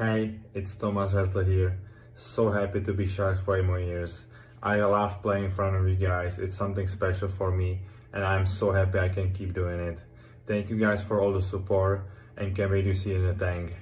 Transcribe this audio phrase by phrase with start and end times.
[0.00, 1.78] Hey, it's Tomas Hertl here.
[2.14, 4.24] So happy to be Sharks for eight more years.
[4.62, 6.38] I love playing in front of you guys.
[6.38, 7.80] It's something special for me,
[8.10, 9.98] and I'm so happy I can keep doing it.
[10.46, 12.08] Thank you guys for all the support,
[12.38, 13.76] and can't wait to see you in the tank.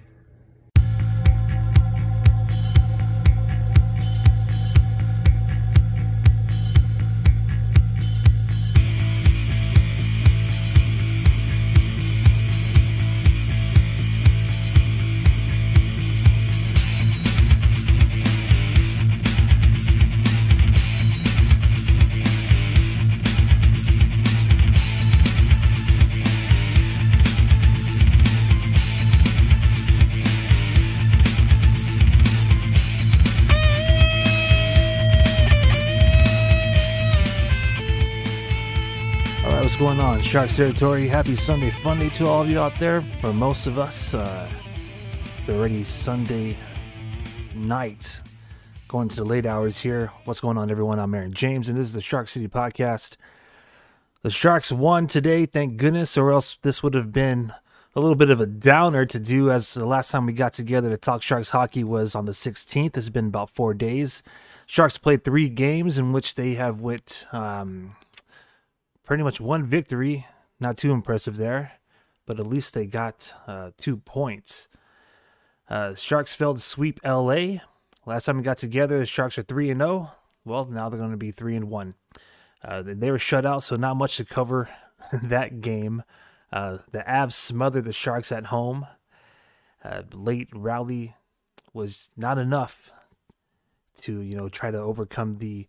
[40.39, 41.09] Sharks territory.
[41.09, 43.03] Happy Sunday Funday to all of you out there.
[43.21, 44.49] For most of us, uh,
[45.49, 46.57] already Sunday
[47.57, 48.23] night,
[48.87, 50.13] going to the late hours here.
[50.27, 51.01] What's going on, everyone?
[51.01, 53.17] I'm Aaron James, and this is the Shark City Podcast.
[54.23, 57.53] The Sharks won today, thank goodness, or else this would have been
[57.97, 59.51] a little bit of a downer to do.
[59.51, 62.97] As the last time we got together to talk Sharks hockey was on the 16th.
[62.97, 64.23] It's been about four days.
[64.67, 67.27] Sharks played three games in which they have went.
[67.33, 67.97] Um,
[69.09, 70.27] pretty much one victory.
[70.61, 71.73] Not too impressive there,
[72.27, 74.69] but at least they got uh, two points.
[75.67, 77.61] Uh, Sharks failed to sweep LA.
[78.05, 80.13] Last time we got together, the Sharks are three and zero.
[80.45, 81.95] Well, now they're going to be three and one.
[82.63, 84.69] Uh, they were shut out, so not much to cover
[85.23, 86.03] that game.
[86.53, 88.87] Uh, the Avs smothered the Sharks at home.
[89.83, 91.17] Uh, late rally
[91.73, 92.93] was not enough
[94.03, 95.67] to you know try to overcome the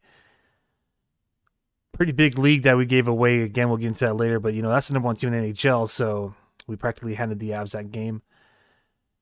[1.94, 3.42] pretty big league that we gave away.
[3.42, 5.44] Again, we'll get into that later, but you know that's the number one team in
[5.44, 6.34] the NHL, so
[6.68, 8.22] we practically handed the Avs that game.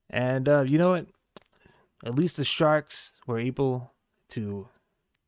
[0.10, 1.08] And uh, you know what?
[2.06, 3.94] At least the Sharks were able
[4.30, 4.68] to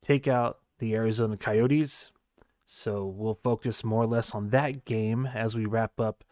[0.01, 2.11] take out the Arizona Coyotes.
[2.65, 6.23] So we'll focus more or less on that game as we wrap up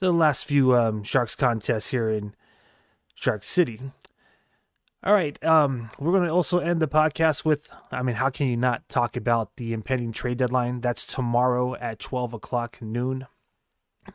[0.00, 2.34] the last few um, Sharks contests here in
[3.14, 3.80] Shark City.
[5.04, 5.42] All right.
[5.42, 8.88] Um, we're going to also end the podcast with I mean, how can you not
[8.88, 10.80] talk about the impending trade deadline?
[10.80, 13.26] That's tomorrow at 12 o'clock noon.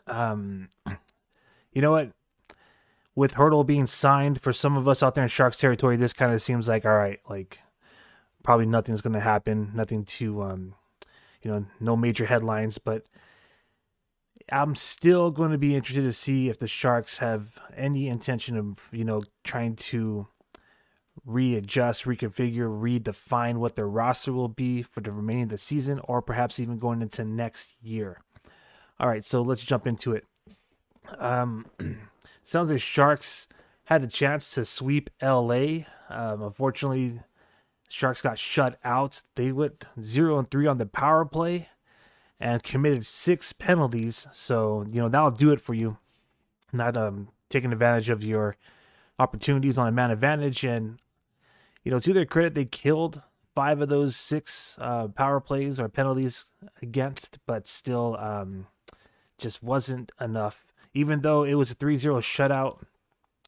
[0.05, 0.69] Um,
[1.73, 2.11] you know what?
[3.15, 6.31] With Hertl being signed, for some of us out there in Sharks territory, this kind
[6.31, 7.59] of seems like, all right, like
[8.43, 9.71] probably nothing's going to happen.
[9.73, 10.75] Nothing to, um,
[11.41, 13.03] you know, no major headlines, but.
[14.49, 18.77] I'm still going to be interested to see if the Sharks have any intention of,
[18.93, 20.27] you know, trying to
[21.25, 26.21] readjust, reconfigure, redefine what their roster will be for the remaining of the season, or
[26.21, 28.21] perhaps even going into next year.
[28.99, 30.25] All right, so let's jump into it.
[31.17, 31.65] Um,
[32.43, 33.47] sounds like Sharks
[33.85, 35.85] had a chance to sweep LA.
[36.09, 37.21] Um, unfortunately,
[37.89, 39.21] Sharks got shut out.
[39.35, 41.69] They went zero and three on the power play
[42.39, 44.27] and committed six penalties.
[44.31, 45.97] So you know that'll do it for you.
[46.73, 48.57] Not um taking advantage of your
[49.19, 50.99] opportunities on a man advantage and
[51.87, 53.21] you know, to their credit, they killed
[53.55, 56.43] five of those six uh, power plays or penalties
[56.81, 58.67] against, but still um,
[59.37, 60.65] just wasn't enough.
[60.93, 62.83] Even though it was a 3 0 shutout,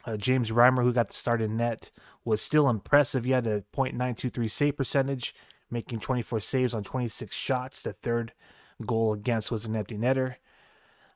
[0.05, 1.91] uh, James Reimer, who got the start in net,
[2.23, 3.25] was still impressive.
[3.25, 5.35] He had a .923 save percentage,
[5.69, 7.81] making 24 saves on 26 shots.
[7.81, 8.31] The third
[8.85, 10.35] goal against was an empty netter.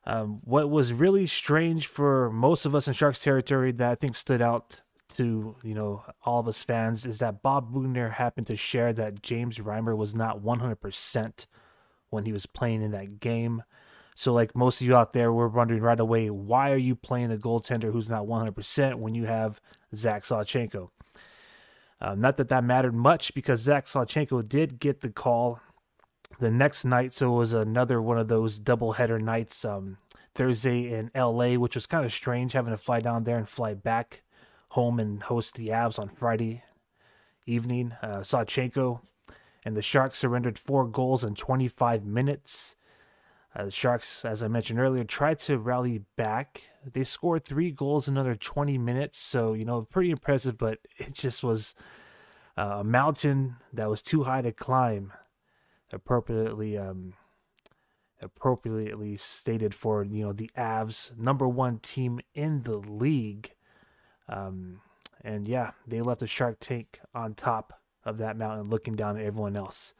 [0.04, 4.14] Um, what was really strange for most of us in Sharks territory that I think
[4.14, 4.82] stood out
[5.16, 9.22] to you know all of us fans is that Bob Boughner happened to share that
[9.22, 11.46] James Reimer was not 100%
[12.10, 13.62] when he was playing in that game.
[14.16, 17.32] So like most of you out there were wondering right away, why are you playing
[17.32, 19.60] a goaltender who's not 100% when you have
[19.94, 20.90] Zach Sawchenko?
[22.00, 25.60] Uh, not that that mattered much because Zach Sawchenko did get the call
[26.38, 29.64] the next night, so it was another one of those doubleheader nights.
[29.64, 29.98] Um,
[30.34, 33.74] Thursday in LA, which was kind of strange having to fly down there and fly
[33.74, 34.23] back
[34.74, 36.64] home and host the Avs on Friday
[37.46, 37.92] evening.
[38.02, 39.02] Uh, Sawchenko
[39.64, 42.74] and the Sharks surrendered four goals in 25 minutes.
[43.54, 46.64] Uh, the Sharks, as I mentioned earlier, tried to rally back.
[46.92, 50.58] They scored three goals in under 20 minutes, so you know, pretty impressive.
[50.58, 51.76] But it just was
[52.58, 55.12] uh, a mountain that was too high to climb.
[55.92, 57.14] Appropriately, um,
[58.20, 63.54] appropriately stated for you know the Avs, number one team in the league.
[64.28, 64.80] Um,
[65.22, 69.24] and yeah, they left the Shark Tank on top of that mountain looking down at
[69.24, 69.94] everyone else.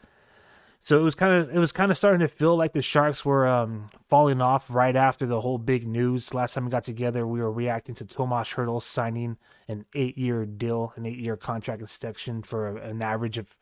[0.80, 3.24] So it was kind of it was kind of starting to feel like the Sharks
[3.24, 6.34] were um, falling off right after the whole big news.
[6.34, 10.92] Last time we got together, we were reacting to Tomas Hertl signing an eight-year deal,
[10.96, 13.56] an eight-year contract extension for an average of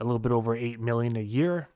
[0.00, 1.68] a little bit over eight million a year.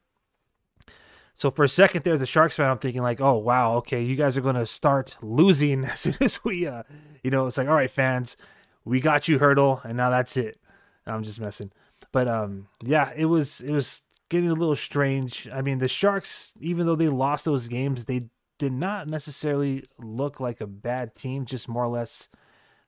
[1.34, 4.17] So for a second there, a Sharks fan, I'm thinking like, oh wow, okay, you
[4.17, 6.82] guys are to start losing as soon as we, uh,
[7.23, 8.37] you know, it's like, all right, fans,
[8.84, 10.58] we got you, Hertl, and now that's it.
[11.06, 11.73] I'm just messing,
[12.12, 15.49] but um, yeah, it was it was getting a little strange.
[15.52, 18.28] I mean, the Sharks, even though they lost those games, they
[18.58, 22.28] did not necessarily look like a bad team, just more or less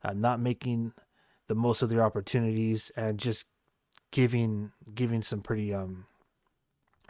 [0.05, 0.93] uh, not making
[1.49, 3.47] the most of their opportunities and just
[4.11, 6.07] giving giving some pretty um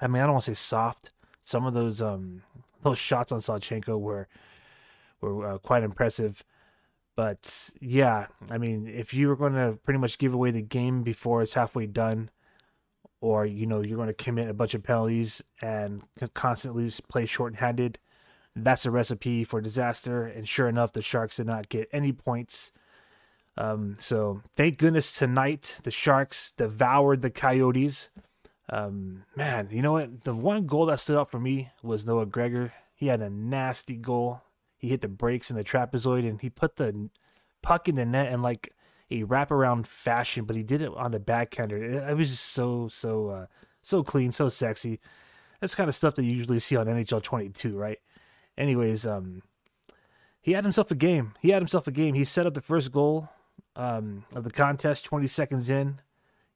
[0.00, 1.10] I mean I don't want to say soft
[1.44, 2.42] some of those um
[2.82, 4.28] those shots on Sawchenko were
[5.20, 6.44] were uh, quite impressive.
[7.16, 11.02] But yeah I mean if you were going to pretty much give away the game
[11.02, 12.30] before it's halfway done
[13.20, 16.02] or you know you're going to commit a bunch of penalties and
[16.34, 17.98] constantly play short-handed
[18.56, 20.24] that's a recipe for disaster.
[20.26, 22.72] And sure enough the sharks did not get any points.
[23.56, 28.08] Um, so thank goodness tonight the Sharks devoured the Coyotes.
[28.68, 30.22] Um, man, you know what?
[30.22, 32.72] The one goal that stood out for me was Noah Gregor.
[32.94, 34.42] He had a nasty goal.
[34.76, 37.10] He hit the brakes in the trapezoid and he put the
[37.62, 38.72] puck in the net in like
[39.10, 41.82] a wraparound fashion, but he did it on the backhander.
[41.82, 43.46] It, it was just so so uh,
[43.82, 45.00] so clean, so sexy.
[45.60, 47.98] That's kind of stuff that you usually see on NHL 22, right?
[48.56, 49.42] Anyways, um,
[50.40, 51.34] he had himself a game.
[51.40, 52.14] He had himself a game.
[52.14, 53.30] He set up the first goal
[53.76, 56.00] um, of the contest 20 seconds in.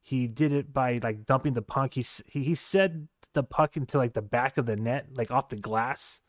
[0.00, 1.94] He did it by like dumping the puck.
[1.94, 5.48] He, he, he said the puck into like the back of the net, like off
[5.48, 6.20] the glass.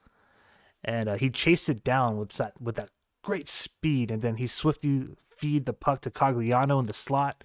[0.83, 2.89] And uh, he chased it down with that, with that
[3.24, 4.12] great speed.
[4.12, 7.44] And then he swiftly feed the puck to Cogliano in the slot.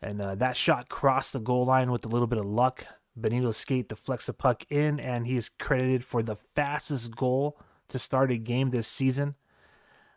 [0.00, 2.86] And uh, that shot crossed the goal line with a little bit of luck.
[3.14, 7.58] Benito skate deflects the puck in, and he is credited for the fastest goal
[7.88, 9.34] to start a game this season.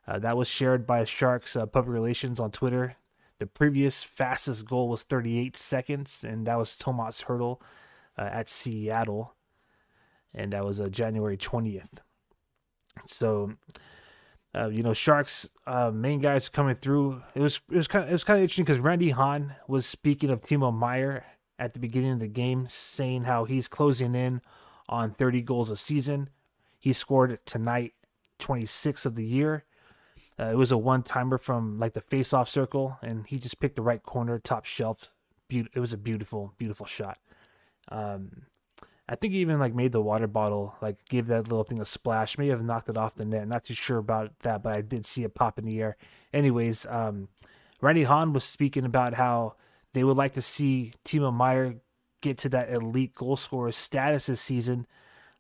[0.07, 2.95] Uh, that was shared by Sharks uh, public relations on Twitter.
[3.39, 7.59] The previous fastest goal was 38 seconds, and that was Tomas Hertl
[8.17, 9.33] uh, at Seattle,
[10.33, 11.99] and that was uh, January 20th.
[13.05, 13.53] So,
[14.55, 17.21] uh, you know, Sharks uh, main guys coming through.
[17.33, 19.85] It was it was kind of, it was kind of interesting because Randy Hahn was
[19.85, 21.25] speaking of Timo Meier
[21.59, 24.41] at the beginning of the game, saying how he's closing in
[24.87, 26.29] on 30 goals a season.
[26.79, 27.93] He scored tonight,
[28.39, 29.65] 26 of the year.
[30.39, 33.59] Uh, it was a one timer from like the face off circle, and he just
[33.59, 35.09] picked the right corner, top shelf.
[35.47, 37.17] Be- it was a beautiful, beautiful shot.
[37.89, 38.43] Um,
[39.07, 41.85] I think he even like made the water bottle, like gave that little thing a
[41.85, 42.37] splash.
[42.37, 43.47] May have knocked it off the net.
[43.47, 45.95] Not too sure about that, but I did see it pop in the air.
[46.33, 47.29] Anyways, um,
[47.81, 49.55] Randy Hahn was speaking about how
[49.93, 51.75] they would like to see Timo Meier
[52.21, 54.87] get to that elite goal scorer status this season.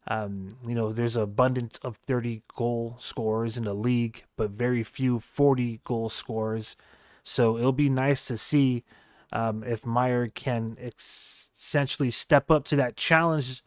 [0.07, 5.19] Um, you know, there's abundance of 30 goal scorers in the league, but very few
[5.19, 6.75] 40 goal scorers.
[7.23, 8.83] So it'll be nice to see
[9.31, 13.63] um, if Meier can ex- essentially step up to that challenge.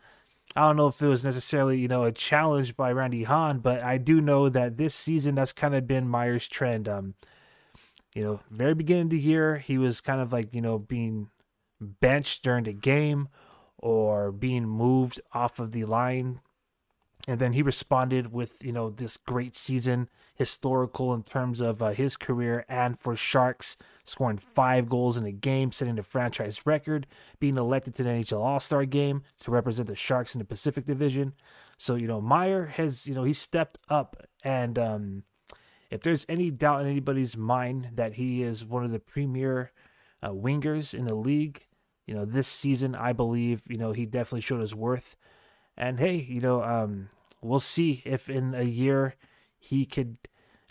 [0.54, 3.82] I don't know if it was necessarily, you know, a challenge by Randy Hahn, but
[3.82, 6.88] I do know that this season that's kind of been Meier's trend.
[6.88, 7.14] Um,
[8.14, 11.30] you know, very beginning of the year, he was kind of like, you know, being
[11.80, 13.28] benched during the game
[13.78, 16.40] or being moved off of the line.
[17.26, 21.90] And then he responded with, you know, this great season, historical in terms of uh,
[21.90, 27.06] his career and for Sharks, scoring five goals in a game, setting the franchise record,
[27.38, 30.86] being elected to the NHL All Star game to represent the Sharks in the Pacific
[30.86, 31.34] Division.
[31.76, 34.26] So, you know, Meier has, you know, he stepped up.
[34.42, 35.24] And um,
[35.90, 39.72] if there's any doubt in anybody's mind that he is one of the premier
[40.22, 41.66] uh, wingers in the league,
[42.08, 45.16] you know, this season, I believe, you know, he definitely showed his worth.
[45.76, 47.10] And hey, you know, um,
[47.42, 49.14] we'll see if in a year
[49.58, 50.16] he could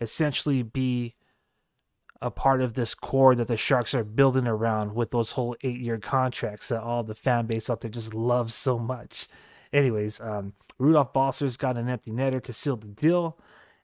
[0.01, 1.13] essentially be
[2.20, 5.79] a part of this core that the Sharks are building around with those whole eight
[5.79, 9.27] year contracts that all the fan base out there just loves so much.
[9.72, 13.38] Anyways, um, Rudolph Balcers got an empty netter to seal the deal.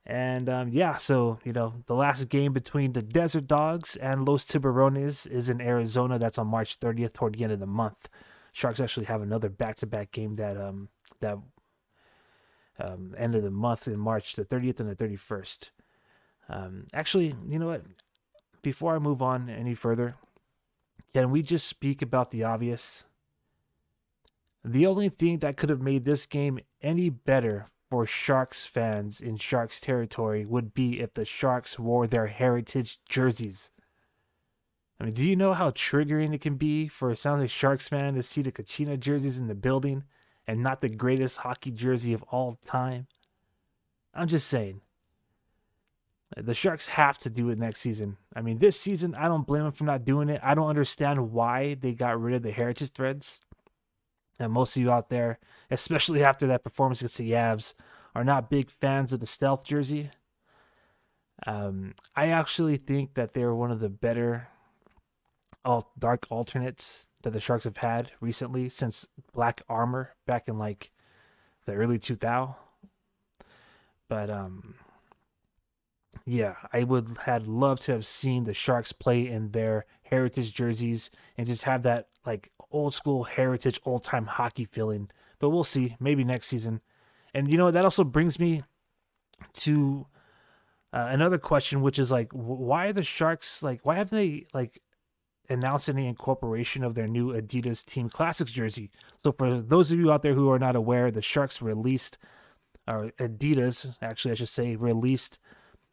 [0.06, 4.46] And um, yeah, so you know, the last game between the Desert Dogs and Los
[4.46, 6.20] Tiburones is in Arizona.
[6.20, 8.10] That's on March 30th, toward the end of the month.
[8.52, 10.90] Sharks actually have another back-to-back game that um
[11.22, 11.38] that
[12.80, 15.70] um, end of the month in March, the 30th and the 31st.
[16.50, 17.84] Um, actually, you know what?
[18.62, 20.16] Before I move on any further,
[21.14, 23.04] can we just speak about the obvious?
[24.64, 29.38] The only thing that could have made this game any better for Sharks fans in
[29.38, 33.70] Sharks territory would be if the Sharks wore their heritage jerseys.
[35.00, 37.88] I mean, do you know how triggering it can be for a San Jose Sharks
[37.88, 40.06] fan to see the Kachina jerseys in the building
[40.48, 43.06] and not the greatest hockey jersey of all time?
[44.12, 44.82] I'm just saying.
[46.36, 48.18] The Sharks have to do it next season.
[48.36, 50.42] I mean, this season, I don't blame them for not doing it.
[50.44, 53.42] I don't understand why they got rid of the heritage threads.
[54.52, 57.74] Most of you out there, especially after that performance against the Avs,
[58.16, 60.12] are not big fans of the stealth jersey.
[61.46, 64.48] Um, I actually think that they're one of the better
[65.66, 70.92] alt dark alternates that the Sharks have had recently since Black Armor back in like
[71.66, 72.56] the early 2000.
[74.10, 74.76] But um
[76.26, 81.10] yeah, I would had loved to have seen the Sharks play in their heritage jerseys
[81.38, 85.10] and just have that like old school heritage old time hockey feeling.
[85.40, 86.82] But we'll see, maybe next season.
[87.34, 88.64] And you know that also brings me
[89.54, 90.08] to
[90.94, 93.82] uh, another question, which is like, why are the Sharks like?
[93.84, 94.82] Why haven't they like
[95.50, 98.92] announced any incorporation of their new Adidas Team Classics jersey?
[99.24, 102.18] So for those of you out there who are not aware, the Sharks released,
[102.88, 105.40] or Adidas actually, I should say, released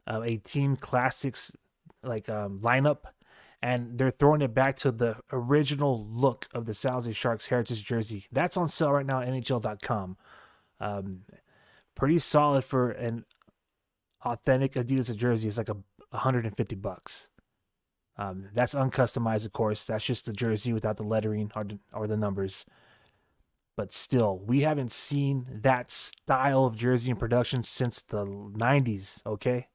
[0.06, 1.56] uh, a Team Classics
[2.02, 3.04] like um, lineup,
[3.62, 7.84] and they're throwing it back to the original look of the San Jose Sharks heritage
[7.84, 8.26] jersey.
[8.32, 10.16] That's on sale right now at NHL.com.
[10.80, 11.20] Um,
[11.94, 13.24] pretty solid for an
[14.24, 15.48] authentic Adidas jersey.
[15.48, 15.76] It's like a
[16.10, 17.28] 150 bucks.
[18.16, 19.84] Um, that's uncustomized, of course.
[19.84, 22.66] That's just the jersey without the lettering or the, or the numbers.
[23.76, 29.24] But still, we haven't seen that style of jersey in production since the 90s.
[29.24, 29.68] Okay,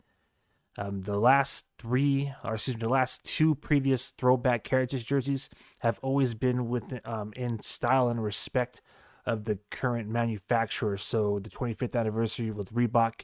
[0.78, 6.00] um, the last three, or excuse me, the last two previous throwback heritage jerseys have
[6.02, 8.82] always been with um, in style and respect
[9.26, 10.98] of the current manufacturer.
[10.98, 13.22] So the 25th anniversary with Reebok,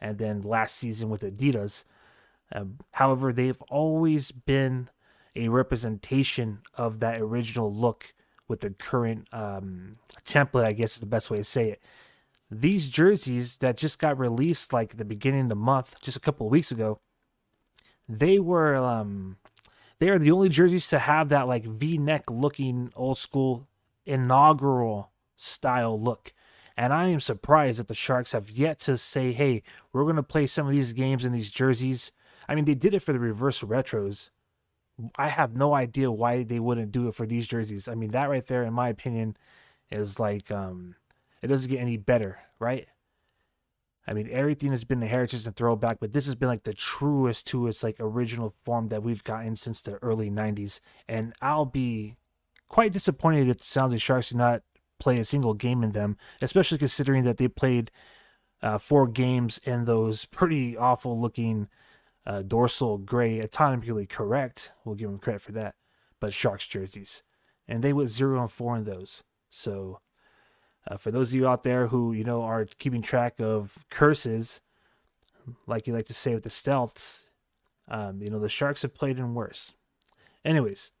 [0.00, 1.84] and then last season with Adidas.
[2.52, 4.88] Um, however, they've always been
[5.36, 8.14] a representation of that original look
[8.48, 10.64] with the current um, template.
[10.64, 11.82] I guess is the best way to say it
[12.50, 16.46] these jerseys that just got released like the beginning of the month, just a couple
[16.46, 17.00] of weeks ago,
[18.08, 19.36] they were um
[19.98, 23.66] they are the only jerseys to have that like V-neck looking old school
[24.04, 26.32] inaugural style look.
[26.76, 30.22] And I am surprised that the Sharks have yet to say, "Hey, we're going to
[30.22, 32.10] play some of these games in these jerseys."
[32.48, 34.30] I mean, they did it for the reverse retros.
[35.16, 37.88] I have no idea why they wouldn't do it for these jerseys.
[37.88, 39.36] I mean, that right there, in my opinion,
[39.90, 40.96] is like um,
[41.44, 42.88] it doesn't get any better, right?
[44.06, 46.72] I mean, everything has been a heritage and throwback, but this has been like the
[46.72, 50.80] truest to its like original form that we've gotten since the early '90s.
[51.06, 52.16] And I'll be
[52.68, 54.62] quite disappointed if the San Jose Sharks do not
[54.98, 57.90] play a single game in them, especially considering that they played
[58.62, 61.68] uh, four games in those pretty awful looking
[62.26, 64.72] uh, dorsal gray, autonomically correct.
[64.84, 65.74] We'll give them credit for that,
[66.20, 67.22] but Sharks jerseys,
[67.68, 69.22] and they went zero and four in those.
[69.50, 70.00] So
[70.88, 74.60] uh, for those of you out there who you know are keeping track of curses,
[75.66, 77.26] like you like to say with the stealths,
[77.88, 79.74] um, you know the sharks have played in worse.
[80.44, 80.92] Anyways,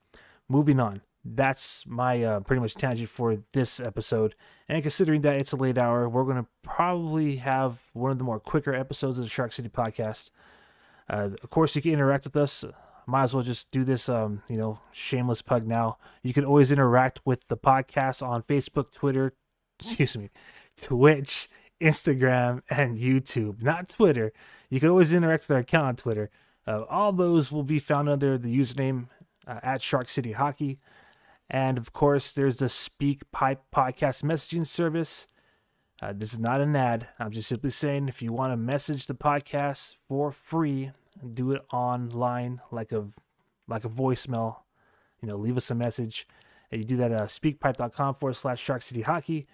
[0.48, 1.02] moving on.
[1.24, 4.34] That's my uh, pretty much tangent for this episode.
[4.68, 8.24] And considering that it's a late hour, we're going to probably have one of the
[8.24, 10.28] more quicker episodes of the Shark City podcast.
[11.08, 12.64] Uh, of course, you can interact with us.
[13.06, 15.98] Might as well just do this, um, you know, shameless plug now.
[16.22, 19.34] You can always interact with the podcast on Facebook, Twitter,
[19.80, 20.30] excuse me,
[20.80, 21.48] Twitch,
[21.80, 24.32] Instagram, and YouTube, not Twitter.
[24.70, 26.30] You can always interact with our account on Twitter.
[26.66, 29.08] Uh, all those will be found under the username
[29.46, 30.78] uh, at Shark City Hockey.
[31.50, 35.26] And of course, there's the Speak Pipe podcast messaging service.
[36.00, 37.08] Uh, this is not an ad.
[37.18, 40.92] I'm just simply saying if you want to message the podcast for free,
[41.34, 43.06] do it online like a
[43.68, 44.56] like a voicemail.
[45.22, 46.26] You know, leave us a message.
[46.70, 49.46] And you do that at speakpipe.com forward slash Shark City Hockey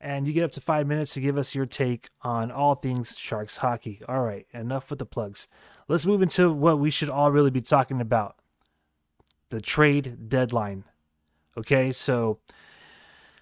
[0.00, 3.16] and you get up to five minutes to give us your take on all things
[3.16, 4.00] Sharks hockey.
[4.08, 5.48] All right, enough with the plugs.
[5.88, 8.36] Let's move into what we should all really be talking about
[9.50, 10.84] the trade deadline.
[11.56, 12.38] Okay, so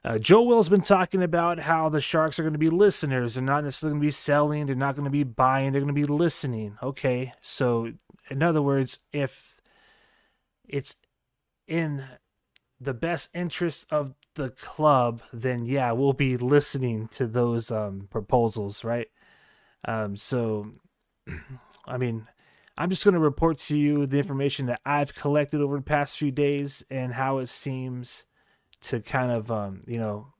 [0.05, 3.35] uh, Joe Will's been talking about how the Sharks are going to be listeners.
[3.35, 5.95] They're not necessarily going to be selling, they're not going to be buying, they're going
[5.95, 6.79] to be listening.
[6.83, 7.93] Okay, so
[8.31, 9.61] in other words, if
[10.67, 10.97] it's
[11.67, 12.05] in
[12.81, 18.85] the best interest of the club, then yeah, we'll be listening to those um, proposals,
[18.85, 19.09] right?
[19.87, 20.73] Um, so,
[21.87, 22.27] I mean,
[22.77, 26.19] I'm just going to report to you the information that I've collected over the past
[26.19, 28.27] few days and how it seems
[28.83, 30.35] to kind of, um, you know,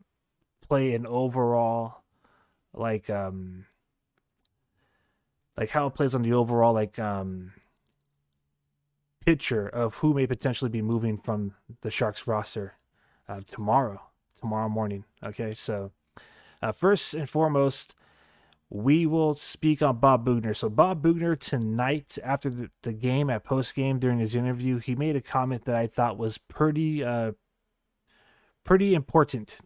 [0.69, 2.03] play an overall,
[2.75, 3.65] like, um,
[5.57, 7.53] like how it plays on the overall, like, um,
[9.27, 11.53] picture of who may potentially be moving from
[11.83, 12.75] the Sharks roster
[13.29, 14.01] uh, tomorrow,
[14.41, 15.05] tomorrow morning.
[15.23, 15.91] Okay, so
[16.63, 17.97] uh, first and foremost,
[18.71, 20.55] we will speak on Bob Boughner.
[20.55, 24.95] So Bob Boughner tonight after the, the game at post game during his interview, he
[24.95, 27.33] made a comment that I thought was pretty uh
[28.65, 29.59] pretty important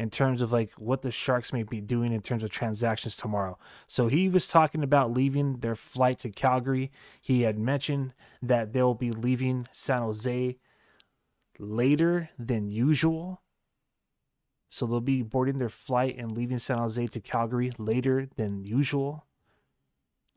[0.00, 3.58] in terms of like what the Sharks may be doing in terms of transactions tomorrow.
[3.86, 6.90] So he was talking about leaving their flight to Calgary.
[7.20, 10.56] He had mentioned that they'll be leaving San Jose
[11.58, 13.42] later than usual.
[14.70, 19.26] So they'll be boarding their flight and leaving San Jose to Calgary later than usual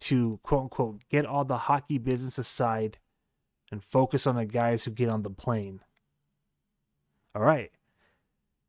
[0.02, 2.98] to quote unquote get all the hockey business aside
[3.72, 5.80] and focus on the guys who get on the plane.
[7.34, 7.72] All right.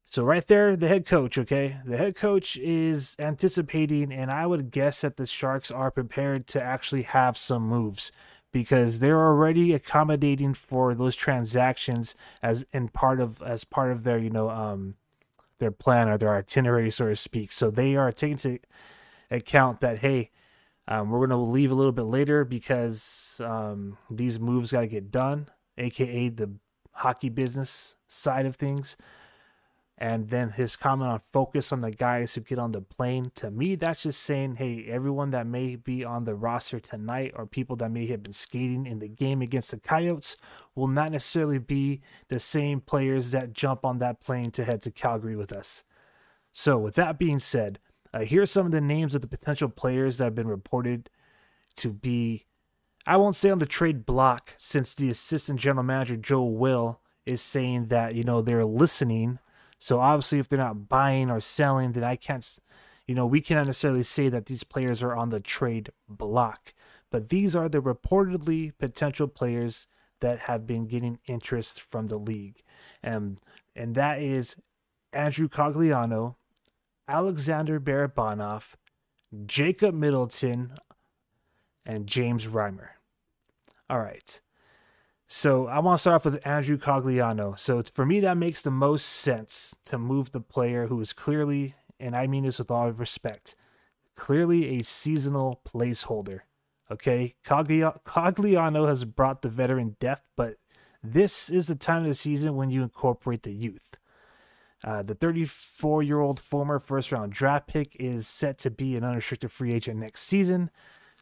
[0.05, 1.79] So right there, the head coach, okay?
[1.85, 6.63] The head coach is anticipating, and I would guess that the Sharks are prepared to
[6.63, 8.13] actually have some moves
[8.53, 14.19] because they're already accommodating for those transactions as in part of as part of their,
[14.19, 14.95] you know, um
[15.59, 17.51] their plan or their itinerary, so to speak.
[17.51, 18.59] So they are taking into
[19.31, 20.31] account that hey,
[20.87, 25.11] um, we're to leave a little bit later because um, these moves got to get
[25.11, 26.53] done, aka the
[26.93, 28.97] hockey business side of things.
[29.97, 33.31] And then his comment on focus on the guys who get on the plane.
[33.37, 37.47] To me, that's just saying, hey, everyone that may be on the roster tonight or
[37.47, 40.37] people that may have been skating in the game against the Coyotes
[40.75, 44.91] will not necessarily be the same players that jump on that plane to head to
[44.91, 45.85] Calgary with us.
[46.53, 47.79] So, with that being said,
[48.13, 51.11] uh, here are some of the names of the potential players that have been reported
[51.77, 52.47] to be,
[53.07, 57.43] I won't say on the trade block, since the assistant general manager, Joe Will, is
[57.43, 59.39] saying that, you know, they're listening
[59.79, 62.59] so obviously, if they're not buying or selling, then I can't,
[63.07, 66.73] you know, we cannot necessarily say that these players are on the trade block.
[67.11, 69.87] But these are the reportedly potential players
[70.21, 72.63] that have been getting interest from the league,
[73.03, 73.41] and
[73.77, 74.57] and that is
[75.13, 76.37] Andrew Cogliano,
[77.07, 78.75] Alexander Barabanov,
[79.47, 80.73] Jacob Middleton,
[81.85, 82.89] and James Reimer.
[83.89, 84.41] All right.
[85.37, 87.59] So I want to start off with Andrew Cogliano.
[87.59, 91.75] So for me, that makes the most sense to move the player who is clearly,
[91.99, 93.57] and I mean this with all respect,
[94.15, 96.43] clearly a seasonal placeholder.
[96.89, 100.59] Okay, Cogliano has brought the veteran depth, but
[101.03, 103.97] this is the time of the season when you incorporate the youth.
[104.85, 109.03] Uh, the 34 year old former first round draft pick is set to be an
[109.03, 110.71] unrestricted free agent next season.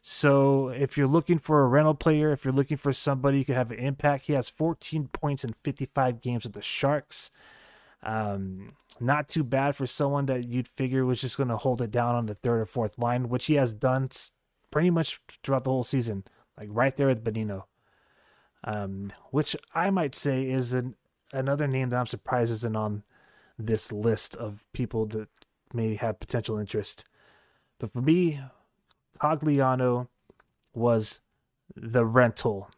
[0.04, 3.54] So if you're looking for a rental player, if you're looking for somebody who can
[3.54, 7.30] have an impact, he has 14 points in 55 games with the Sharks.
[8.02, 11.92] Um, not too bad for someone that you'd figure was just going to hold it
[11.92, 14.10] down on the third or fourth line, which he has done
[14.72, 16.24] pretty much throughout the whole season,
[16.58, 17.64] like right there with Bonino.
[18.64, 20.96] Um, which I might say is an,
[21.32, 23.04] another name that I'm surprised isn't on
[23.56, 25.28] this list of people that
[25.72, 27.04] may have potential interest.
[27.78, 28.40] But for me,
[29.22, 30.08] Cogliano
[30.74, 31.20] was
[31.76, 32.70] the rental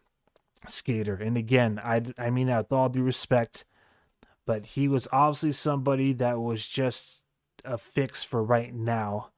[0.67, 1.15] skater.
[1.15, 3.65] And again, I, I mean that with all due respect,
[4.45, 7.21] but he was obviously somebody that was just
[7.63, 9.29] a fix for right now.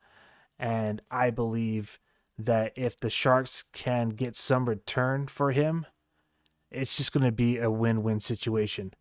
[0.60, 2.00] And I believe
[2.38, 5.86] that if the Sharks can get some return for him,
[6.70, 8.94] it's just going to be a win win situation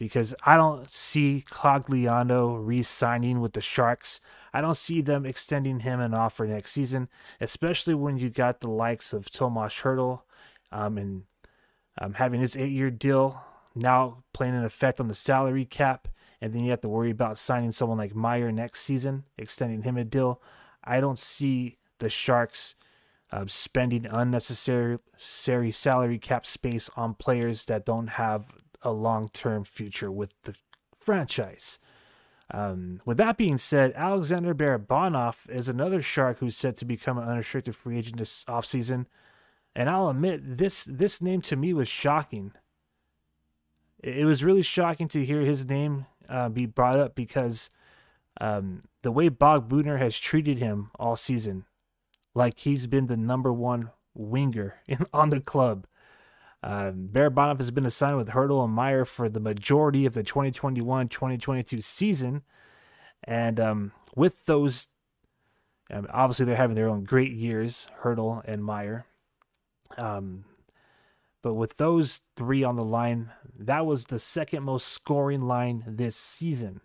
[0.00, 4.22] because I don't see Cogliano re signing with the Sharks.
[4.50, 8.70] I don't see them extending him an offer next season, especially when you got the
[8.70, 10.22] likes of Tomas Hertl
[10.72, 11.24] um, and
[12.00, 16.08] um, having his eight year deal now playing an effect on the salary cap.
[16.40, 19.98] And then you have to worry about signing someone like Meier next season, extending him
[19.98, 20.40] a deal.
[20.82, 22.74] I don't see the Sharks
[23.30, 28.46] uh, spending unnecessary salary cap space on players that don't have
[28.82, 30.54] a long term future with the
[30.98, 31.78] franchise.
[32.52, 37.28] Um, with that being said, Alexander Barabanov is another Shark who's set to become an
[37.28, 39.06] unrestricted free agent this offseason.
[39.76, 42.52] And I'll admit, this this name to me was shocking.
[44.02, 47.70] It was really shocking to hear his name uh, be brought up because
[48.40, 51.66] um, the way Bob Boughner has treated him all season,
[52.34, 55.86] like he's been the number one winger in, on the club.
[56.62, 61.82] Uh, Barabanov has been assigned with Hertl and Meier for the majority of the 2021-2022
[61.82, 62.42] season,
[63.24, 64.88] and um, with those,
[65.90, 69.06] um, obviously they're having their own great years, Hertl and Meier.
[69.96, 70.44] Um,
[71.42, 76.16] but with those three on the line, that was the second most scoring line this
[76.16, 76.82] season.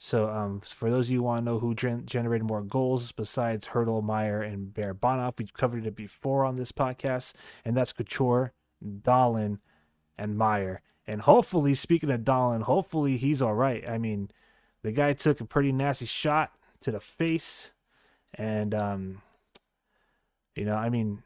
[0.00, 3.10] So, um, for those of you who want to know who gen- generated more goals
[3.10, 7.32] besides Hertl, Meier, and Barabanov, we've covered it before on this podcast,
[7.64, 8.52] and that's Couture
[8.84, 9.58] Dallin,
[10.16, 10.82] and Meier.
[11.06, 13.88] And hopefully, speaking of Dallin, hopefully he's all right.
[13.88, 14.30] I mean,
[14.82, 17.72] the guy took a pretty nasty shot to the face,
[18.34, 19.22] and um,
[20.54, 21.22] you know, I mean,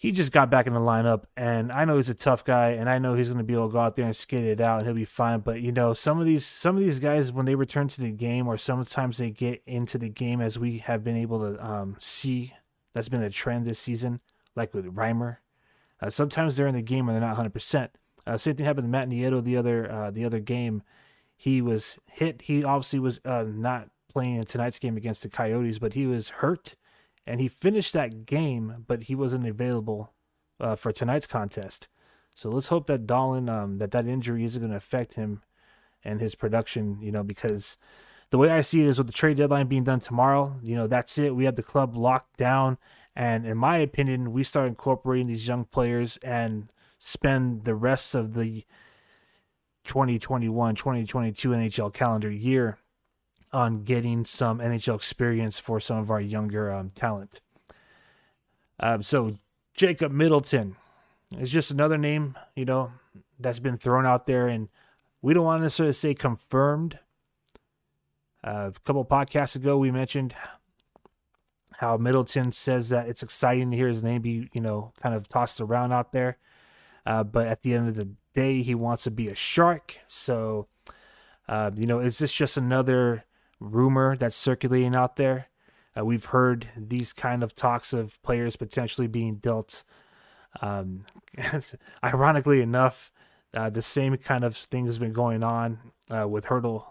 [0.00, 2.88] he just got back in the lineup, and I know he's a tough guy, and
[2.88, 4.78] I know he's going to be able to go out there and skate it out,
[4.78, 5.40] and he'll be fine.
[5.40, 8.10] But you know, some of these some of these guys, when they return to the
[8.10, 11.96] game, or sometimes they get into the game, as we have been able to um,
[12.00, 12.54] see,
[12.94, 14.20] that's been a trend this season,
[14.56, 15.36] like with Reimer.
[16.00, 17.48] Uh, sometimes they're in the game and they're not 100.
[17.48, 17.90] Uh, percent
[18.38, 20.82] Same thing happened to Matt Nieto the other uh, the other game.
[21.36, 22.40] He was hit.
[22.40, 26.30] He obviously was uh, not playing in tonight's game against the Coyotes, but he was
[26.30, 26.74] hurt
[27.30, 30.12] and he finished that game, but he wasn't available
[30.58, 31.86] uh, for tonight's contest.
[32.34, 35.42] So let's hope that Dallin, um, that that injury isn't going to affect him
[36.04, 36.98] and his production.
[37.00, 37.78] You know, because
[38.30, 40.56] the way I see it is with the trade deadline being done tomorrow.
[40.60, 41.36] You know, that's it.
[41.36, 42.78] We have the club locked down,
[43.14, 48.34] and in my opinion, we start incorporating these young players and spend the rest of
[48.34, 48.64] the
[49.84, 52.78] 2021 2022 NHL calendar year
[53.52, 57.40] on getting some NHL experience for some of our younger um, talent.
[58.78, 59.36] Um, so
[59.74, 60.76] Jacob Middleton
[61.38, 62.92] is just another name, you know,
[63.38, 64.68] that's been thrown out there, and
[65.22, 66.98] we don't want to necessarily say confirmed.
[68.42, 70.34] Uh, a couple podcasts ago, we mentioned
[71.72, 75.28] how Middleton says that it's exciting to hear his name be, you know, kind of
[75.28, 76.38] tossed around out there.
[77.06, 79.96] Uh, but at the end of the day, he wants to be a shark.
[80.06, 80.68] So,
[81.48, 83.24] uh, you know, is this just another
[83.60, 85.48] rumor that's circulating out there.
[85.96, 89.84] Uh, we've heard these kind of talks of players potentially being dealt.
[90.60, 91.04] Um,
[92.04, 93.12] ironically enough,
[93.54, 95.78] uh, the same kind of thing has been going on
[96.10, 96.84] uh, with Hertl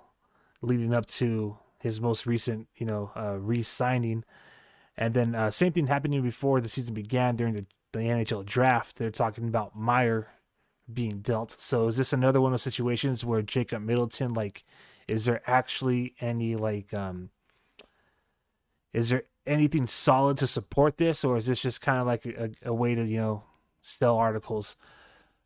[0.62, 4.26] leading up to his most recent, you know, uh, re-signing.
[4.98, 8.98] And then uh, same thing happening before the season began during the, the NHL draft.
[8.98, 10.28] They're talking about Meier
[10.94, 11.52] being dealt.
[11.52, 14.66] So is this another one of those situations where Jacob Middleton like
[15.10, 17.30] is there actually any like um
[18.94, 22.52] is there anything solid to support this or is this just kind of like a,
[22.64, 23.44] a, way to you know
[23.82, 24.76] sell articles?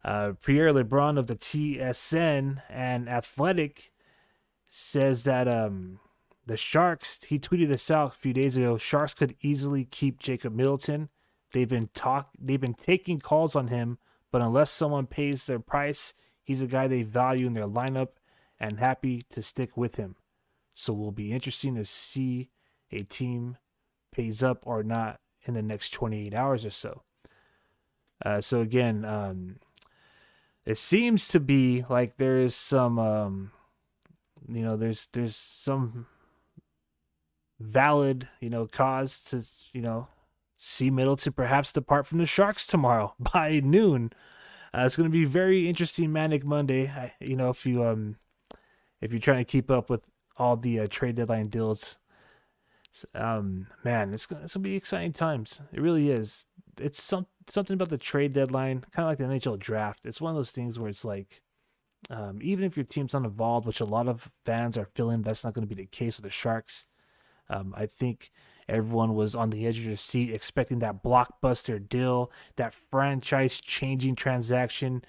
[0.03, 3.91] Uh pierre lebrun of the tsn and athletic
[4.69, 5.99] says that um
[6.45, 10.53] the sharks he tweeted this out a few days ago sharks could easily keep jacob
[10.53, 11.09] middleton.
[11.53, 13.97] They've been talk they've been taking calls on him
[14.31, 18.09] but unless someone pays their price he's a guy they value in their lineup
[18.63, 20.15] and happy to stick with him.
[20.73, 22.49] So will be interesting to see
[22.93, 23.57] a team
[24.13, 27.03] pays up or not in the next 28 hours or so.
[28.25, 29.57] Uh, so again, um,
[30.65, 33.51] it seems to be like there is some, um,
[34.47, 36.07] you know, there's there's some
[37.59, 39.43] valid, you know, cause to,
[39.77, 40.07] you know,
[40.55, 44.13] see Middleton perhaps depart from the Sharks tomorrow by noon.
[44.73, 46.87] Uh, it's going to be very interesting, manic Monday.
[46.87, 48.15] I, you know, if you um
[49.03, 51.97] if you're trying to keep up with all the uh, trade deadline deals.
[53.13, 55.59] Um, man, it's gonna, it's gonna be exciting times.
[55.71, 56.45] It really is.
[56.79, 60.05] It's some something about the trade deadline, kind of like the NHL draft.
[60.05, 61.41] It's one of those things where it's like,
[62.09, 65.43] um, even if your team's not involved, which a lot of fans are feeling that's
[65.43, 66.85] not going to be the case with the Sharks.
[67.49, 68.31] Um, I think
[68.69, 74.15] everyone was on the edge of their seat expecting that blockbuster deal, that franchise changing
[74.15, 75.03] transaction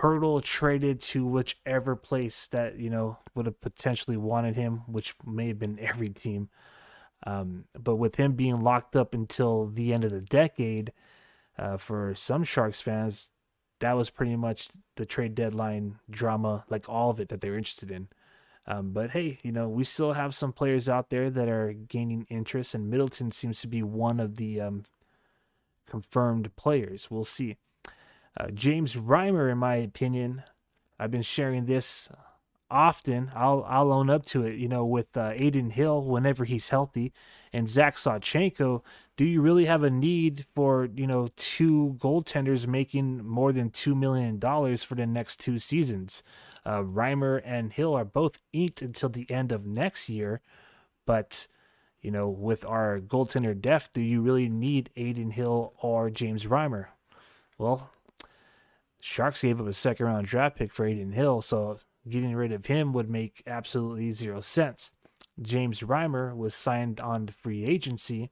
[0.00, 5.48] Hertl traded to whichever place that you know would have potentially wanted him, which may
[5.48, 6.48] have been every team.
[7.26, 10.92] Um, but with him being locked up until the end of the decade,
[11.58, 13.30] uh, for some Sharks fans,
[13.80, 17.56] that was pretty much the trade deadline drama, like all of it that they were
[17.56, 18.08] interested in.
[18.66, 22.26] Um, but hey, you know, we still have some players out there that are gaining
[22.28, 24.84] interest, and Middleton seems to be one of the um,
[25.86, 27.08] confirmed players.
[27.10, 27.56] We'll see.
[28.36, 30.42] Uh, James Reimer, in my opinion,
[30.98, 32.08] I've been sharing this
[32.70, 33.30] often.
[33.34, 34.56] I'll I'll own up to it.
[34.56, 37.12] You know, with uh, Adin Hill whenever he's healthy,
[37.52, 38.82] and Zach Sawchenko.
[39.16, 43.94] Do you really have a need for you know two goaltenders making more than two
[43.94, 46.22] million dollars for the next two seasons?
[46.64, 50.40] Uh, Reimer and Hill are both inked until the end of next year,
[51.06, 51.46] but
[52.02, 56.86] you know, with our goaltender depth, do you really need Adin Hill or James Reimer?
[57.58, 57.90] Well,
[59.06, 62.66] Sharks gave up a second round draft pick for Adin Hill, so getting rid of
[62.66, 64.94] him would make absolutely zero sense.
[65.40, 68.30] James Reimer was signed on the free agency.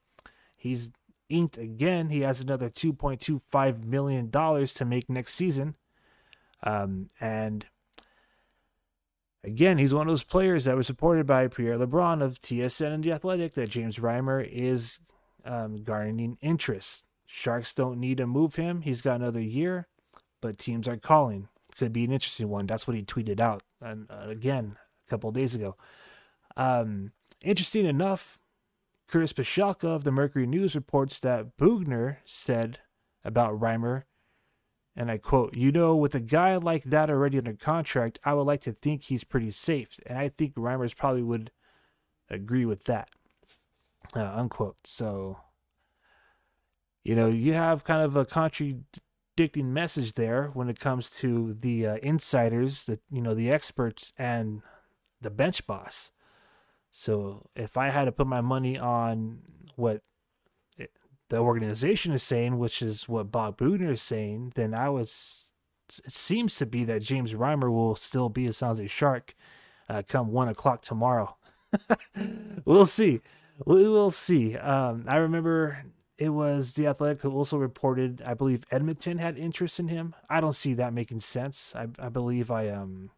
[0.58, 0.90] He's
[1.28, 2.10] inked again.
[2.10, 5.76] He has another $2.25 million to make next season.
[6.64, 7.66] Um, and
[9.44, 13.04] again, he's one of those players that was supported by Pierre LeBrun of TSN and
[13.04, 14.98] The Athletic that James Reimer is
[15.44, 17.04] um, garnering interest.
[17.26, 18.80] Sharks don't need to move him.
[18.80, 19.86] He's got another year,
[20.44, 21.48] but teams are calling.
[21.78, 22.66] Could be an interesting one.
[22.66, 24.76] That's what he tweeted out and uh, again
[25.06, 25.74] a couple days ago.
[26.54, 28.38] Um, interesting enough,
[29.08, 32.80] Curtis Pashelka of the Mercury News reports that Boughner said
[33.24, 34.02] about Reimer,
[34.94, 38.42] and I quote, You know, with a guy like that already under contract, I would
[38.42, 39.98] like to think he's pretty safe.
[40.04, 41.52] And I think Reimers probably would
[42.28, 43.08] agree with that.
[44.14, 44.76] Uh, unquote.
[44.84, 45.38] So,
[47.02, 48.26] you know, you have kind of a
[49.36, 54.12] contradicting message there when it comes to the uh, insiders, the you know, the experts,
[54.16, 54.62] and
[55.20, 56.12] the bench boss.
[56.92, 59.40] So if I had to put my money on
[59.74, 60.02] what
[61.30, 65.08] the organization is saying, which is what Bob Boughner is saying, then I would.
[65.08, 69.34] It seems to be that James Reimer will still be a San Jose Shark
[69.88, 71.36] uh, come one o'clock tomorrow.
[72.64, 73.20] we'll see.
[73.66, 74.56] We will see.
[74.56, 75.84] Um, I remember
[76.18, 78.22] it was the Athletic who also reported.
[78.24, 80.14] I believe Edmonton had interest in him.
[80.28, 81.74] I don't see that making sense.
[81.76, 83.10] I, I believe I um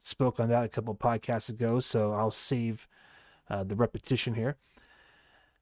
[0.00, 2.88] spoke on that a couple podcasts ago, so I'll save
[3.48, 4.56] uh, the repetition here.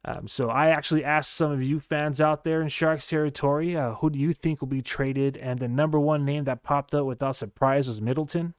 [0.03, 3.95] Um, so I actually asked some of you fans out there in Sharks territory, uh,
[3.97, 5.37] who do you think will be traded?
[5.37, 8.55] And the number one name that popped up without surprise was Middleton.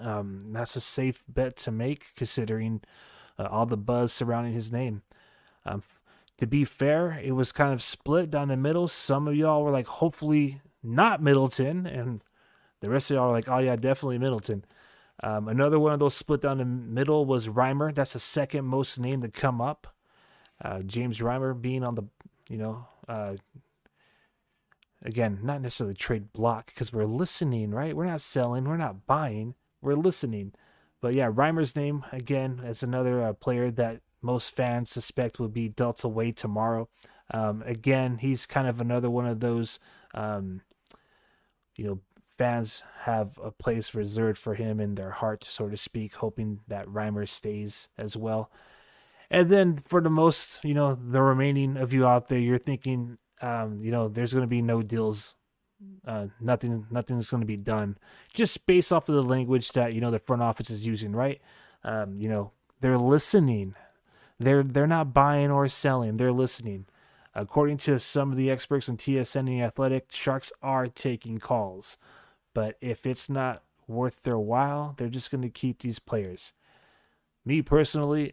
[0.00, 2.80] Um, that's a safe bet to make considering
[3.38, 5.02] uh, all the buzz surrounding his name.
[5.66, 5.82] Um,
[6.38, 8.88] to be fair, it was kind of split down the middle.
[8.88, 12.22] Some of y'all were like, hopefully not Middleton, and
[12.80, 14.64] the rest of y'all were like, oh yeah, definitely Middleton.
[15.22, 17.92] Um, another one of those split down the middle was Reimer.
[17.92, 19.94] That's the second most name to come up.
[20.62, 22.04] Uh, James Reimer being on the,
[22.48, 23.34] you know, uh,
[25.02, 27.96] again, not necessarily trade block because we're listening, right?
[27.96, 30.52] We're not selling, we're not buying, we're listening.
[31.00, 35.68] But yeah, Reimer's name again as another uh, player that most fans suspect will be
[35.68, 36.88] dealt away tomorrow.
[37.30, 39.78] Um, again, he's kind of another one of those,
[40.14, 40.62] um,
[41.76, 42.00] you know,
[42.36, 46.86] fans have a place reserved for him in their heart, so to speak, hoping that
[46.86, 48.50] Reimer stays as well.
[49.30, 53.18] And then for the most, you know, the remaining of you out there, you're thinking,
[53.42, 55.34] um, you know, there's going to be no deals.
[56.04, 57.96] Uh, nothing, nothing's going to be done
[58.34, 61.40] just based off of the language that, you know, the front office is using, right?
[61.84, 62.50] Um, you know,
[62.80, 63.76] they're listening.
[64.38, 66.16] They're, they're not buying or selling.
[66.16, 66.86] They're listening.
[67.34, 71.96] According to some of the experts in TSN and Athletic, Sharks are taking calls.
[72.54, 76.52] But if it's not worth their while, they're just going to keep these players.
[77.44, 78.32] Me personally,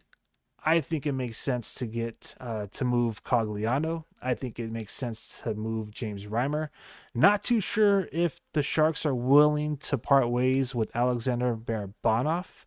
[0.66, 4.06] I think it makes sense to get uh, to move Cogliano.
[4.20, 6.70] I think it makes sense to move James Reimer.
[7.14, 12.66] Not too sure if the Sharks are willing to part ways with Alexander Barabanov.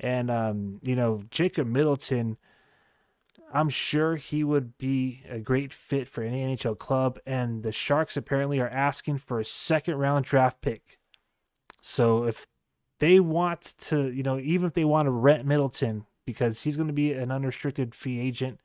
[0.00, 2.38] And, um, you know, Jacob Middleton,
[3.56, 7.18] I'm sure he would be a great fit for any NHL club.
[7.24, 10.98] And the Sharks apparently are asking for a second round draft pick.
[11.80, 12.46] So if
[12.98, 16.88] they want to, you know, even if they want to rent Middleton, because he's going
[16.88, 18.60] to be an unrestricted free agent,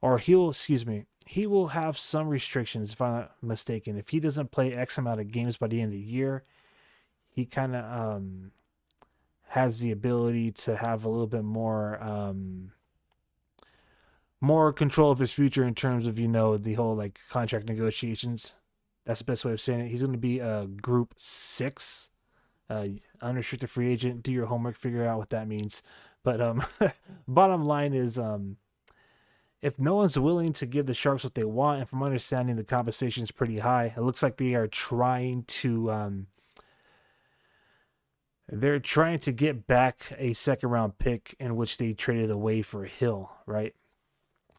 [0.00, 3.96] or he'll, excuse me, he will have some restrictions, if I'm not mistaken.
[3.96, 6.44] If he doesn't play X amount of games by the end of the year,
[7.28, 8.52] he kind of um,
[9.48, 12.70] has the ability to have a little bit more um,
[14.46, 18.52] more control of his future in terms of you know the whole like contract negotiations.
[19.04, 19.88] That's the best way of saying it.
[19.88, 22.10] He's going to be a group six,
[22.70, 22.86] uh,
[23.20, 24.22] unrestricted free agent.
[24.22, 25.82] Do your homework, figure out what that means.
[26.22, 26.64] But um,
[27.28, 28.56] bottom line is, um,
[29.62, 32.64] if no one's willing to give the Sharks what they want, and from understanding the
[32.64, 36.26] compensation is pretty high, it looks like they are trying to um,
[38.48, 42.84] they're trying to get back a second round pick in which they traded away for
[42.84, 43.74] Hill, right?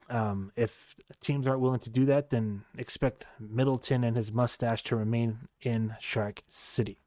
[0.09, 4.95] Um, if teams aren't willing to do that, then expect Middleton and his mustache to
[4.95, 6.97] remain in Shark City.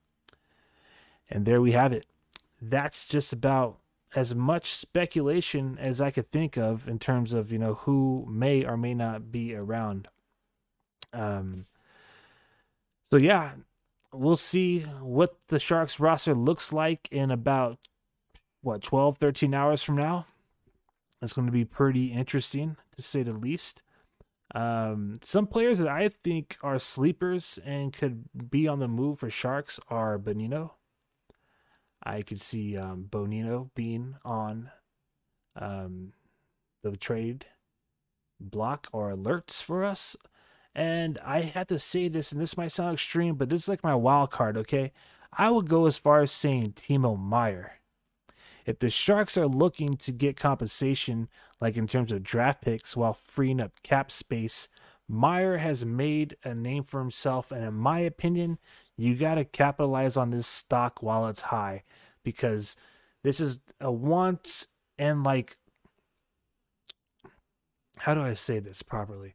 [1.30, 2.06] And there we have it.
[2.60, 3.78] That's just about
[4.14, 8.64] as much speculation as I could think of in terms of you know who may
[8.64, 10.08] or may not be around.
[11.12, 11.66] Um.
[13.10, 13.52] So yeah,
[14.12, 17.78] we'll see what the Sharks roster looks like in about
[18.62, 20.26] what 12 13 hours from now.
[21.22, 23.82] It's going to be pretty interesting to say the least.
[24.54, 29.30] Um, some players that I think are sleepers and could be on the move for
[29.30, 30.72] Sharks are Bonino,
[32.02, 34.70] I could see um, Bonino being on
[35.54, 36.14] um,
[36.82, 37.46] the trade
[38.40, 40.16] block or alerts for us.
[40.74, 43.84] And I had to say this, and this might sound extreme, but this is like
[43.84, 44.92] my wild card, okay?
[45.32, 47.79] I would go as far as saying Timo Meier.
[48.66, 51.28] If the Sharks are looking to get compensation,
[51.60, 54.68] like in terms of draft picks, while freeing up cap space,
[55.08, 58.58] Meier has made a name for himself, and in my opinion,
[58.96, 61.82] you got to capitalize on this stock while it's high
[62.22, 62.76] because
[63.22, 64.68] this is a once
[64.98, 65.56] and like
[68.00, 69.34] how do I say this properly?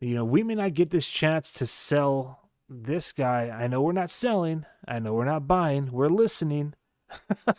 [0.00, 3.50] You know, we may not get this chance to sell this guy.
[3.50, 6.74] I know we're not selling, I know we're not buying, we're listening.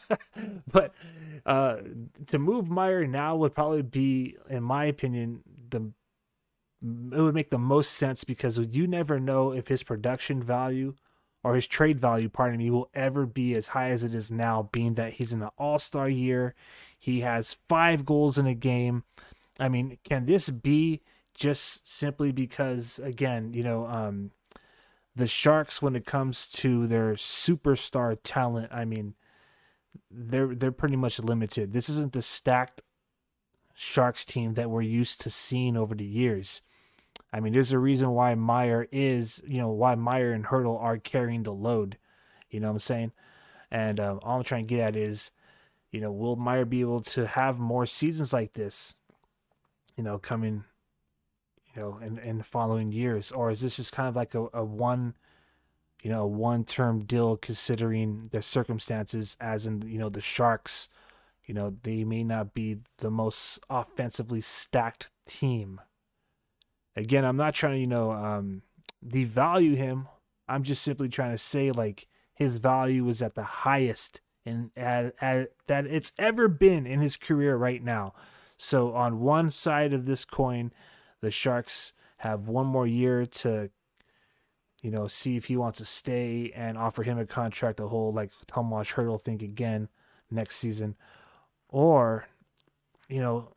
[0.72, 0.94] but
[1.46, 1.78] uh,
[2.28, 5.92] to move Meier now would probably be, in my opinion, the
[6.82, 10.94] it would make the most sense because you never know if his production value
[11.44, 14.70] or his trade value, pardon me, will ever be as high as it is now,
[14.72, 16.56] being that he's in an all star year.
[16.98, 19.04] He has five goals in a game.
[19.60, 21.02] I mean, can this be
[21.36, 24.32] just simply because, again, you know, um,
[25.16, 29.14] the Sharks, when it comes to their superstar talent, I mean,
[30.12, 31.74] they're they're pretty much limited.
[31.74, 32.82] This isn't the stacked
[33.74, 36.62] Sharks team that we're used to seeing over the years.
[37.32, 40.98] I mean, there's a reason why Meier is, you know, why Meier and Hertl are
[40.98, 41.98] carrying the load.
[42.50, 43.12] You know what I'm saying?
[43.70, 45.32] And um, all I'm trying to get at is,
[45.92, 48.96] you know, will Meier be able to have more seasons like this?
[49.98, 50.64] You know, coming,
[51.76, 54.48] you know, in in the following years, or is this just kind of like a,
[54.54, 55.16] a one
[56.06, 60.88] you know, one term deal considering the circumstances, as in, you know, the Sharks,
[61.46, 65.82] you know, they may not be the most offensively stacked team.
[66.96, 68.62] Again, I'm not trying to, you know, um,
[69.04, 70.08] devalue him.
[70.48, 75.16] I'm just simply trying to say, like, his value is at the highest and at,
[75.20, 78.14] at, that it's ever been in his career right now.
[78.58, 80.72] So on one side of this coin,
[81.22, 83.72] the Sharks have one more year to
[84.86, 88.14] you know, see if he wants to stay and offer him a contract a whole
[88.14, 89.90] like Tomas Hertl think again
[90.30, 90.96] next season.
[91.70, 92.28] Or,
[93.10, 93.54] you know,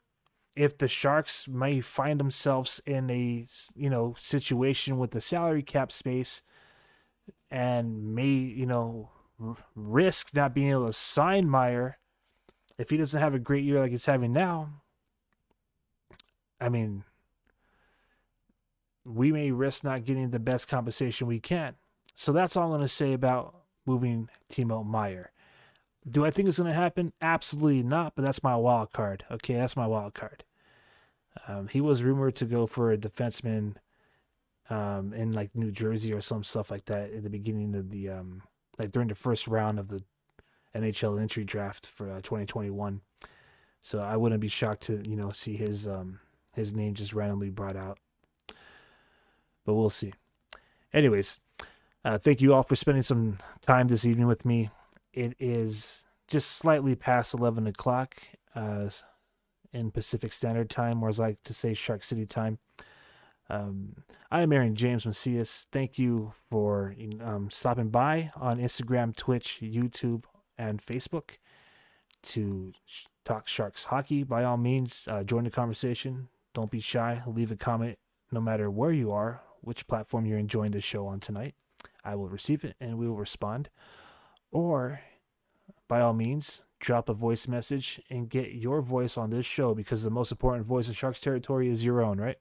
[0.56, 5.92] if the Sharks may find themselves in a you know situation with the salary cap
[5.92, 6.42] space
[7.50, 11.98] and may you know r- risk not being able to sign Meier
[12.78, 14.80] if he doesn't have a great year like he's having now.
[16.58, 17.04] I mean,
[19.08, 21.74] we may risk not getting the best compensation we can.
[22.14, 23.54] So that's all I'm going to say about
[23.86, 25.32] moving Timo Meier.
[26.08, 27.12] Do I think it's going to happen?
[27.20, 29.24] Absolutely not, but that's my wild card.
[29.30, 30.44] Okay, that's my wild card.
[31.46, 33.74] Um, he was rumored to go for a defenseman
[34.70, 38.10] um, in like New Jersey or some stuff like that at the beginning of the
[38.10, 38.42] um,
[38.78, 40.02] like during the first round of the
[40.74, 43.00] NHL entry draft for uh, 2021.
[43.80, 46.20] So I wouldn't be shocked to you know see his um,
[46.54, 47.98] his name just randomly brought out
[49.68, 50.14] but we'll see.
[50.94, 51.40] Anyways,
[52.02, 54.70] uh, thank you all for spending some time this evening with me.
[55.12, 58.16] It is just slightly past 11 o'clock
[58.54, 58.88] uh,
[59.70, 62.58] in Pacific Standard Time, or as I like to say, Shark City time.
[63.50, 65.66] Um, I am Aaron James Macias.
[65.70, 70.24] Thank you for um, stopping by on Instagram, Twitch, YouTube,
[70.56, 71.32] and Facebook
[72.22, 72.72] to
[73.26, 74.22] talk Sharks hockey.
[74.22, 76.28] By all means, uh, join the conversation.
[76.54, 77.22] Don't be shy.
[77.26, 77.98] Leave a comment
[78.32, 81.54] no matter where you are which platform you're enjoying the show on tonight.
[82.04, 83.68] I will receive it and we will respond.
[84.50, 85.00] Or,
[85.88, 90.02] by all means, drop a voice message and get your voice on this show because
[90.02, 92.38] the most important voice in Sharks territory is your own, right?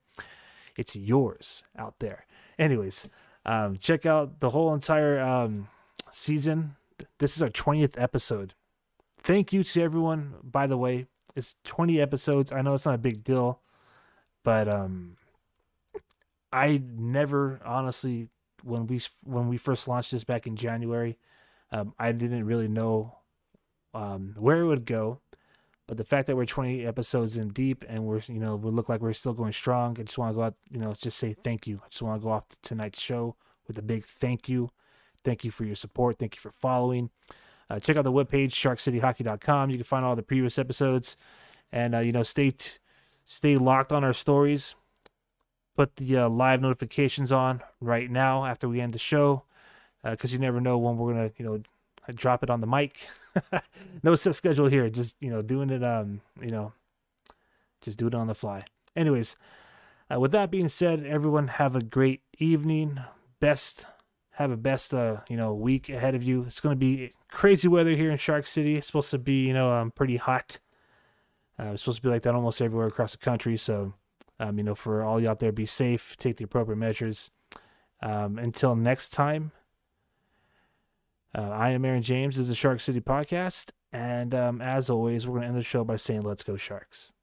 [0.76, 2.26] It's yours out there.
[2.60, 3.10] Anyways,
[3.46, 5.68] um, check out the whole entire um,
[6.12, 6.76] season.
[7.20, 8.54] This is our 20th episode.
[9.22, 11.08] Thank you to everyone, by the way.
[11.36, 12.52] It's 20 episodes.
[12.52, 13.62] I know it's not a big deal,
[14.44, 15.17] but um,
[16.52, 18.30] I never honestly
[18.64, 21.18] when we when we first launched this back in January,
[21.72, 23.18] um, I didn't really know
[23.94, 25.22] um, where it would go.
[25.88, 28.90] But the fact that we're 20 episodes in deep and we're you know we look
[28.90, 31.36] like we're still going strong, I just want to go out you know just say
[31.44, 31.82] thank you.
[31.84, 33.36] I just want to go off to tonight's show
[33.68, 34.70] with a big thank you.
[35.24, 36.20] Thank you for your support.
[36.20, 37.10] Thank you for following.
[37.70, 39.70] Uh, check out the webpage sharkcityhockey.com.
[39.70, 41.18] You can find all the previous episodes,
[41.72, 42.80] and uh, you know stay t-
[43.26, 44.76] stay locked on our stories
[45.78, 49.44] put the uh, live notifications on right now after we end the show
[50.04, 51.62] because uh, you never know when we're gonna you know
[52.16, 53.08] drop it on the mic.
[54.02, 56.74] No set schedule here just you know doing it um you know
[57.82, 58.66] just do it on the fly.
[58.96, 59.36] Anyways
[60.12, 63.00] uh, with that being said everyone have a great evening.
[63.40, 63.86] Best
[64.32, 66.46] have a best uh you know week ahead of you.
[66.48, 68.76] It's to be crazy weather here in shark city.
[68.76, 70.58] It's supposed to be you know um pretty hot.
[71.60, 73.94] Uh, it's supposed to be like that almost everywhere across the country so
[74.40, 77.32] um, you know, for all you out there, be safe, take the appropriate measures.
[78.02, 79.52] Um, until next time,
[81.36, 82.36] uh, I am Aaron James.
[82.36, 83.72] This is the Shark City Podcast.
[83.92, 87.14] And um, as always, we're going to end the show by saying, Let's go, Sharks.